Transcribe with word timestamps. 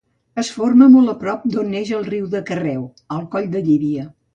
Es 0.43 0.47
forma 0.55 0.87
molt 0.93 1.11
a 1.13 1.15
prop 1.25 1.45
d'on 1.57 1.71
neix 1.75 1.95
el 2.01 2.11
riu 2.11 2.33
de 2.35 2.45
Carreu: 2.51 2.85
al 3.19 3.27
coll 3.37 3.51
de 3.57 3.67
Llívia. 3.73 4.13